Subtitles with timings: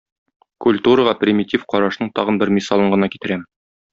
[0.65, 3.45] Культурага примитив карашның тагын бер мисалын гына китерәм.